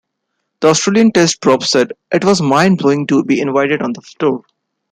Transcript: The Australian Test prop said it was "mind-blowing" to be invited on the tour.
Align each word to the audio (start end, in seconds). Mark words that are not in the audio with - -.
The 0.61 0.69
Australian 0.69 1.11
Test 1.11 1.41
prop 1.41 1.61
said 1.61 1.93
it 2.11 2.25
was 2.25 2.41
"mind-blowing" 2.41 3.05
to 3.05 3.23
be 3.23 3.39
invited 3.39 3.83
on 3.83 3.93
the 3.93 4.01
tour. 4.17 4.41